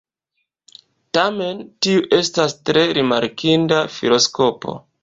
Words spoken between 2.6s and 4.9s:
tre rimarkinda filoskopo.